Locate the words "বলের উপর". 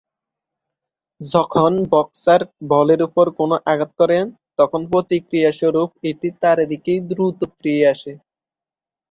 2.71-3.25